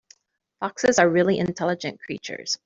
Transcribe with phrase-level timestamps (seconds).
[0.59, 2.57] Foxes are really intelligent creatures.